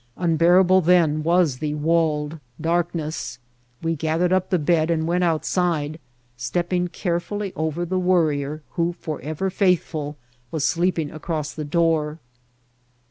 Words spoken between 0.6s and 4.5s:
then was the walled darkness. We gathered up